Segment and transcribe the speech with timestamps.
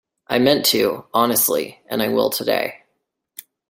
[0.27, 2.85] I meant to, honestly, and I will today.